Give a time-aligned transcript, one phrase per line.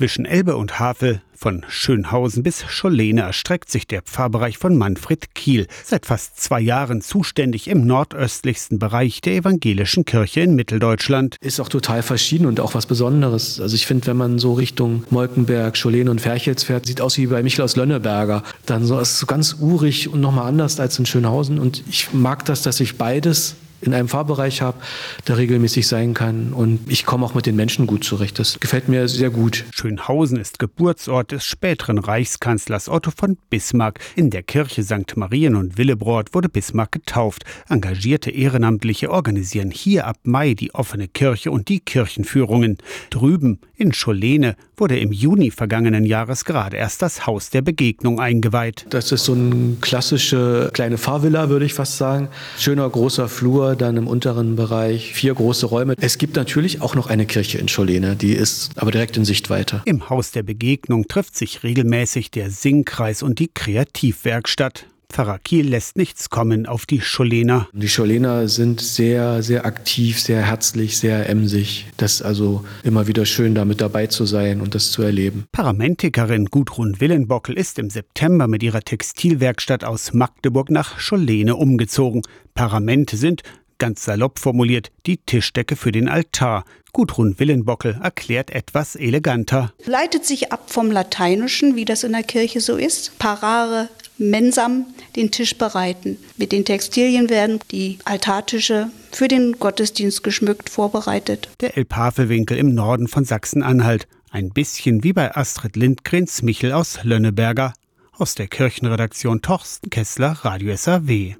[0.00, 5.66] Zwischen Elbe und Havel, von Schönhausen bis Scholene erstreckt sich der Pfarrbereich von Manfred Kiel,
[5.84, 11.36] seit fast zwei Jahren zuständig im nordöstlichsten Bereich der evangelischen Kirche in Mitteldeutschland.
[11.42, 13.60] Ist auch total verschieden und auch was Besonderes.
[13.60, 17.26] Also ich finde, wenn man so Richtung Molkenberg, Scholene und Ferchels fährt, sieht aus wie
[17.26, 18.42] bei Michelaus Lönneberger.
[18.64, 21.58] Dann so, ist es so ganz urig und nochmal anders als in Schönhausen.
[21.58, 24.78] Und ich mag das, dass ich beides in einem Fahrbereich habe,
[25.26, 26.52] der regelmäßig sein kann.
[26.52, 28.38] Und ich komme auch mit den Menschen gut zurecht.
[28.38, 29.64] Das gefällt mir sehr gut.
[29.74, 34.00] Schönhausen ist Geburtsort des späteren Reichskanzlers Otto von Bismarck.
[34.16, 35.16] In der Kirche St.
[35.16, 37.44] Marien und Willebrord wurde Bismarck getauft.
[37.68, 42.78] Engagierte Ehrenamtliche organisieren hier ab Mai die offene Kirche und die Kirchenführungen.
[43.10, 48.86] Drüben in Scholene wurde im Juni vergangenen Jahres gerade erst das Haus der Begegnung eingeweiht.
[48.90, 52.28] Das ist so eine klassische kleine Fahrvilla, würde ich fast sagen.
[52.58, 55.94] Schöner großer Flur, dann im unteren Bereich vier große Räume.
[56.00, 59.82] Es gibt natürlich auch noch eine Kirche in Scholene, die ist aber direkt in Sichtweite.
[59.84, 64.86] Im Haus der Begegnung trifft sich regelmäßig der Singkreis und die Kreativwerkstatt.
[65.10, 67.68] Pfarrer Kiel lässt nichts kommen auf die Scholener.
[67.72, 71.86] Die Scholener sind sehr, sehr aktiv, sehr herzlich, sehr emsig.
[71.96, 75.46] Das ist also immer wieder schön, da mit dabei zu sein und das zu erleben.
[75.50, 82.22] Paramentikerin Gudrun Willenbockel ist im September mit ihrer Textilwerkstatt aus Magdeburg nach Scholene umgezogen.
[82.54, 83.42] Paramente sind,
[83.80, 86.64] ganz salopp formuliert, die Tischdecke für den Altar.
[86.92, 89.72] Gudrun Willenbockel erklärt etwas eleganter.
[89.84, 93.18] Leitet sich ab vom Lateinischen, wie das in der Kirche so ist.
[93.18, 94.86] Parare, mensam
[95.16, 96.18] den Tisch bereiten.
[96.36, 101.48] Mit den Textilien werden die Altartische für den Gottesdienst geschmückt vorbereitet.
[101.60, 104.06] Der Elbhavelwinkel im Norden von Sachsen-Anhalt.
[104.30, 107.72] Ein bisschen wie bei Astrid Lindgrens Michel aus Lönneberger.
[108.12, 111.28] Aus der Kirchenredaktion Torsten Kessler, Radio SAW.